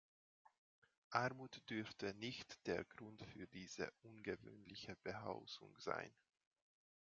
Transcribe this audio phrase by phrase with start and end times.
[1.11, 6.11] Armut dürfte nicht der Grund für diese ungewöhnliche Behausung sein.